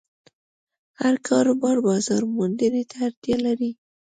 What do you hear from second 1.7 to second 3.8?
بازارموندنې ته اړتیا لري.